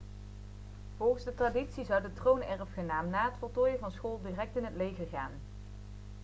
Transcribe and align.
volgens 0.97 1.23
de 1.23 1.33
traditie 1.33 1.85
zou 1.85 2.01
de 2.01 2.13
troonerfgenaam 2.13 3.09
na 3.09 3.25
het 3.25 3.37
voltooien 3.39 3.79
van 3.79 3.91
school 3.91 4.21
direct 4.21 4.55
in 4.57 4.63
het 4.65 4.75
leger 4.75 5.07
gaan 5.07 5.31